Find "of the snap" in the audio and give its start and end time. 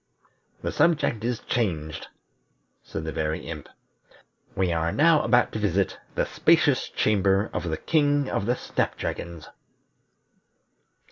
8.27-8.97